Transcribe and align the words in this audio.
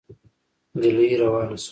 نجلۍ 0.75 1.09
روانه 1.21 1.55
شوه. 1.63 1.69